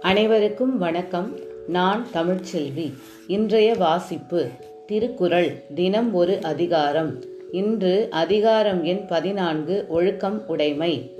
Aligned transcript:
அனைவருக்கும் 0.00 0.78
வணக்கம். 0.78 1.36
நான் 1.66 2.06
தமிழ்ச்செல்வி. 2.12 2.92
இன்றைய 3.26 3.74
வாசிப்பு 3.74 4.46
திருக்குறள் 4.86 5.62
தினம் 5.74 6.14
ஒரு 6.14 6.42
அதிகாரம். 6.42 7.22
இன்று 7.52 8.08
அதிகாரம் 8.10 8.84
எண் 8.84 9.06
பதினான்கு 9.06 9.86
ஒழுக்கம் 9.88 10.46
உடைமை. 10.46 11.10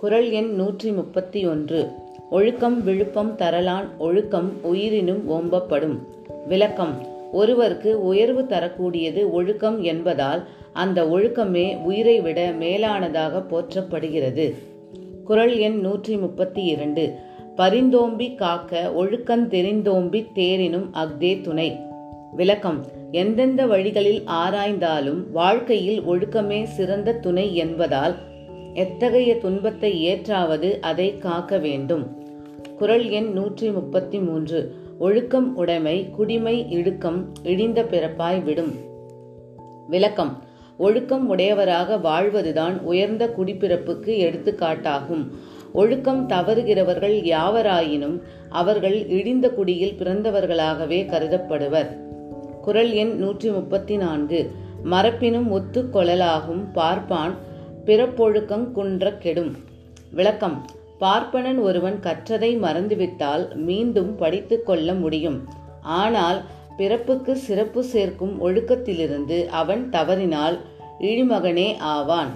குறள் 0.00 0.30
எண் 0.30 0.54
நூற்றி 0.54 0.90
முப்பத்தி 0.90 1.46
ஒன்று. 1.46 1.88
ஒழுக்கம் 2.30 2.84
விழுப்பம் 2.84 3.36
தரலான் 3.38 3.88
ஒழுக்கம் 3.98 4.52
உயிரினும் 4.62 5.30
ஓம்பப்படும். 5.30 5.98
விளக்கம் 6.46 7.06
ஒருவருக்கு 7.32 8.04
உயர்வு 8.04 8.42
தரக்கூடியது 8.42 9.30
ஒழுக்கம் 9.30 9.82
என்பதால் 9.82 10.48
அந்த 10.72 11.04
ஒழுக்கமே 11.04 11.76
உயிரை 11.76 12.20
விட 12.20 12.50
மேலானதாக 12.50 13.44
போற்றப்படுகிறது. 13.50 14.54
குறள் 15.24 15.56
எண் 15.56 15.80
நூற்றி 15.80 16.16
முப்பத்தி 16.16 16.62
இரண்டு. 16.62 17.30
பரிந்தோம்பி 17.56 18.34
காக்க 18.34 18.92
ஒழுக்கந் 18.96 19.48
தெரிந்தோம்பி 19.48 20.26
தேரினும் 20.34 20.88
அஃதே 20.92 21.40
துணை. 21.40 21.76
விளக்கம். 22.32 22.84
எந்தெந்த 23.10 23.66
வழிகளில் 23.66 24.22
ஆராய்ந்தாலும் 24.26 25.30
வாழ்க்கையில் 25.32 26.02
ஒழுக்கமே 26.02 26.62
சிறந்த 26.62 27.12
துணை 27.12 27.56
என்பதால் 27.56 28.14
எத்தகைய 28.74 29.36
துன்பத்தை 29.36 30.02
ஏற்றாவது 30.02 30.78
அதை 30.80 31.18
காக்க 31.18 31.58
வேண்டும். 31.58 32.06
குறள் 32.78 33.08
எண் 33.08 33.32
நூற்றி 33.32 33.70
முப்பத்தி 33.70 34.18
மூன்று. 34.18 34.74
ஒழுக்கம் 34.98 35.56
உடைமை 35.56 36.10
குடிமை 36.10 36.70
இடுக்கம் 36.70 37.32
இழிந்த 37.42 37.82
பிறப்பாய் 37.82 38.42
விடும். 38.42 38.72
விளக்கம். 39.88 40.42
ஒழுக்கம் 40.78 41.28
உடையவராக 41.28 41.96
வாழ்வதுதான் 41.96 42.80
உயர்ந்த 42.80 43.34
குடிப்பிறப்புக்கு 43.38 44.18
எடுத்துக்காட்டாகும். 44.18 45.28
ஒழுக்கம் 45.72 46.28
தவறுகிறவர்கள் 46.28 47.16
யாவராயினும் 47.34 48.16
அவர்கள் 48.48 48.98
இடிந்த 49.08 49.48
குடியில் 49.48 49.96
பிறந்தவர்களாகவே 49.98 51.00
கருதப்படுவர். 51.06 51.90
குறள் 52.60 52.90
எண் 52.90 53.14
நூற்றி 53.16 53.50
முப்பத்தி 53.50 53.96
நான்கு 53.96 54.40
மரப்பினும் 54.84 55.48
ஒத்து 55.48 55.80
கொழலாகும் 55.92 56.62
பார்ப்பான் 56.72 57.34
பிறப்பொழுக்கங் 57.86 58.70
குன்ற 58.70 59.12
கெடும். 59.18 59.56
விளக்கம். 60.10 60.66
பார்ப்பனன் 61.00 61.60
ஒருவன் 61.60 61.98
கற்றதை 62.02 62.58
மறந்துவிட்டால் 62.58 63.56
மீண்டும் 63.56 64.16
படித்து 64.16 64.62
கொள்ள 64.62 64.94
முடியும். 64.94 65.48
ஆனால் 65.82 66.40
பிறப்புக்கு 66.76 67.32
சிறப்பு 67.36 67.84
சேர்க்கும் 67.84 68.34
ஒழுக்கத்திலிருந்து 68.46 69.46
அவன் 69.46 69.90
தவறினால் 69.90 70.58
இழிமகனே 71.00 71.78
ஆவான். 71.78 72.30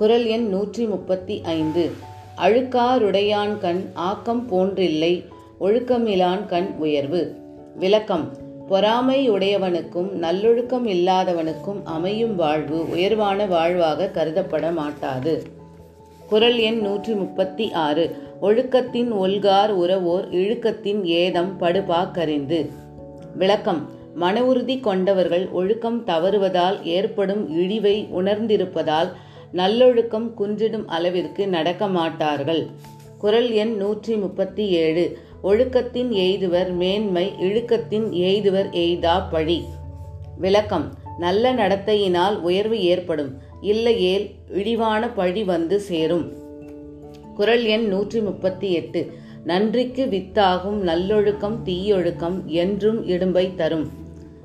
குரல் 0.00 0.26
எண் 0.26 0.48
நூற்றி 0.48 0.84
முப்பத்தி 0.86 1.40
ஐந்து 1.44 1.90
அழுக்காருடையான் 2.36 3.58
கண் 3.58 3.82
ஆக்கம் 3.94 4.48
போன்றில்லை 4.48 5.24
ஒழுக்கமிலான் 5.60 6.46
கண் 6.46 6.68
உயர்வு. 6.78 7.36
விளக்கம் 7.76 8.24
பொறாமை 8.68 9.30
உடையவனுக்கும் 9.30 10.10
நல்லொழுக்கம் 10.12 10.86
இல்லாதவனுக்கும் 10.86 11.80
அமையும் 11.84 12.34
வாழ்வு 12.36 12.90
உயர்வான 12.90 13.46
வாழ்வாக 13.46 14.10
கருதப்பட 14.14 14.72
மாட்டாது. 14.72 15.42
குரல் 16.28 16.58
எண் 16.58 16.80
நூற்றி 16.80 17.12
முப்பத்தி 17.12 17.72
ஆறு 17.72 18.16
ஒழுக்கத்தின் 18.42 19.12
ஒல்கார் 19.12 19.74
உறவோர் 19.76 20.28
இழுக்கத்தின் 20.32 21.04
ஏதம் 21.04 21.56
படுபாக்கறிந்து 21.60 22.68
விளக்கம் 23.34 23.88
மன 24.14 24.44
உறுதி 24.44 24.80
கொண்டவர்கள் 24.80 25.48
ஒழுக்கம் 25.48 26.04
தவறுவதால் 26.06 26.84
ஏற்படும் 26.84 27.50
இழிவை 27.58 28.08
உணர்ந்திருப்பதால் 28.16 29.10
நல்லொழுக்கம் 29.52 30.34
குன்றிடும் 30.38 30.84
அளவிற்கு 30.84 31.48
நடக்க 31.48 31.86
மாட்டார்கள் 31.86 32.66
குரல் 33.18 33.50
எண் 33.50 33.76
நூற்றி 33.76 34.16
முப்பத்தி 34.16 34.68
ஏழு 34.68 35.18
ஒழுக்கத்தின் 35.42 36.10
எய்துவர் 36.10 36.72
மேன்மை 36.72 37.32
இழுக்கத்தின் 37.40 38.10
எய்துவர் 38.12 38.70
எய்தா 38.72 39.22
பழி. 39.30 39.64
விளக்கம். 40.38 40.94
நல்ல 41.18 41.54
நடத்தையினால் 41.54 42.36
உயர்வு 42.40 42.82
ஏற்படும். 42.82 43.38
இல்லையேல் 43.60 44.30
இழிவான 44.48 45.10
பழி 45.10 45.44
வந்து 45.44 45.80
சேரும். 45.80 46.32
குரல் 47.34 47.64
எண் 47.64 47.86
நூற்றி 47.88 48.20
முப்பத்தி 48.20 48.72
எட்டு 48.72 49.12
நன்றிக்கு 49.44 50.06
வித்தாகும் 50.06 50.80
நல்லொழுக்கம் 50.80 51.62
தீயொழுக்கம் 51.64 52.44
என்றும் 52.44 53.06
இடும்பை 53.06 53.54
தரும். 53.54 53.88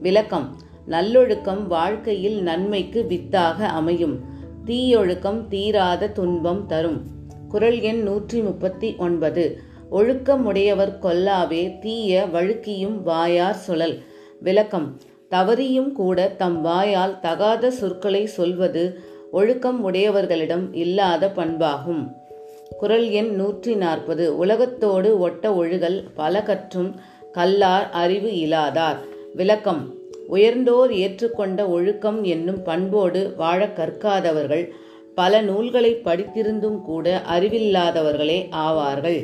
விளக்கம். 0.00 0.56
நல்லொழுக்கம் 0.86 1.66
வாழ்க்கையில் 1.66 2.42
நன்மைக்கு 2.42 3.06
வித்தாக 3.06 3.66
அமையும். 3.66 4.36
தீயொழுக்கம் 4.68 5.48
தீராத 5.48 6.08
துன்பம் 6.08 6.66
தரும். 6.66 7.02
குரல் 7.48 7.80
எண் 7.80 8.02
நூற்றி 8.02 8.40
முப்பத்தி 8.40 8.94
ஒன்பது 8.98 9.60
ஒழுக்கமுடையவர் 9.92 10.98
கொல்லாவே 11.02 11.78
தீய 11.78 12.26
வழுக்கியும் 12.32 13.02
வாயார் 13.02 13.54
சுழல். 13.54 13.98
விளக்கம். 14.40 15.00
தவறியும் 15.30 15.92
கூட 15.92 16.28
தம் 16.28 16.60
வாயால் 16.60 17.20
தகாத 17.20 17.70
சொற்களை 17.70 18.26
சொல்வது 18.26 18.98
ஒழுக்கம் 19.32 19.92
உடையவர்களிடம் 19.92 20.68
இல்லாத 20.72 21.32
பண்பாகும். 21.36 22.12
குரல் 22.78 23.10
எண் 23.10 23.34
நூற்றி 23.34 23.74
நாற்பது 23.74 24.36
உலகத்தோடு 24.36 25.18
ஒட்ட 25.18 25.50
ஒழுகல் 25.50 26.04
பல 26.14 26.42
கற்றும் 26.42 26.94
கல்லார் 27.32 27.90
அறிவு 27.90 28.30
இலாதார். 28.30 28.96
விளக்கம். 29.34 29.97
உயர்ந்தோர் 30.28 30.92
ஏற்றுக்கொண்ட 30.92 31.68
ஒழுக்கம் 31.68 32.24
என்னும் 32.24 32.62
பண்போடு 32.62 33.34
வாழ 33.36 33.66
கற்காதவர்கள் 33.66 34.64
பல 35.14 35.40
நூல்களை 35.42 35.92
படித்திருந்தும் 36.04 36.80
கூட 36.82 37.22
அறிவில்லாதவர்களே 37.30 38.38
ஆவார்கள். 38.66 39.20